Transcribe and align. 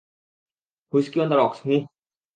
Whisky 0.93 1.17
on 1.19 1.27
the 1.27 1.37
rocks, 1.37 1.59
huh! 1.65 1.81